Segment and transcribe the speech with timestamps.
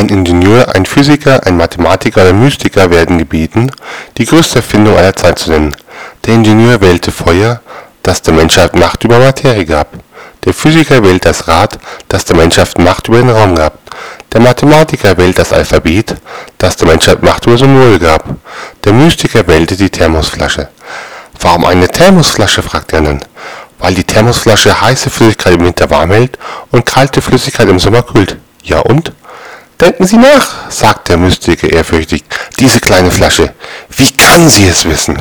[0.00, 3.70] Ein Ingenieur, ein Physiker, ein Mathematiker oder Mystiker werden gebeten,
[4.16, 5.76] die größte Erfindung aller Zeit zu nennen.
[6.24, 7.60] Der Ingenieur wählte Feuer,
[8.02, 9.88] das der Menschheit Macht über Materie gab.
[10.46, 11.78] Der Physiker wählte das Rad,
[12.08, 13.74] das der Menschheit Macht über den Raum gab.
[14.32, 16.16] Der Mathematiker wählte das Alphabet,
[16.56, 18.24] das der Menschheit Macht über Symbole gab.
[18.84, 20.70] Der Mystiker wählte die Thermosflasche.
[21.42, 22.62] Warum eine Thermosflasche?
[22.62, 23.20] fragt er dann.
[23.78, 26.38] Weil die Thermosflasche heiße Flüssigkeit im Winter warm hält
[26.70, 28.38] und kalte Flüssigkeit im Sommer kühlt.
[28.62, 29.12] Ja und?
[29.80, 32.24] Denken Sie nach, sagt der Mystiker ehrfürchtig.
[32.58, 33.54] Diese kleine Flasche.
[33.96, 35.16] Wie kann sie es wissen?